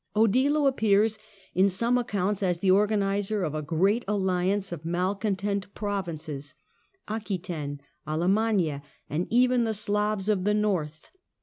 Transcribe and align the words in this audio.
Odilo 0.15 0.67
appears 0.67 1.19
in 1.53 1.69
some 1.69 1.95
accounts 1.95 2.41
as 2.41 2.57
the 2.57 2.71
organiser 2.71 3.43
of 3.43 3.53
a 3.53 3.61
great 3.61 4.03
alliance 4.07 4.71
of 4.71 4.83
malcontent 4.83 5.71
provinces— 5.75 6.55
Aquetaine, 7.07 7.79
Alemannia 8.07 8.81
and 9.11 9.27
even 9.29 9.63
the 9.63 9.75
Slavs 9.75 10.27
of 10.27 10.43
the 10.43 10.55
North. 10.55 11.11